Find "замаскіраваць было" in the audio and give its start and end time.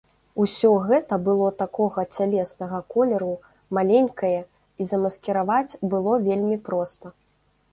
4.93-6.13